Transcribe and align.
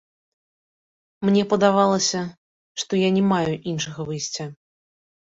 Мне 1.27 1.43
падавалася, 1.51 2.19
што 2.83 2.91
я 3.01 3.09
не 3.17 3.21
маю 3.33 3.53
іншага 3.73 4.07
выйсця. 4.09 4.45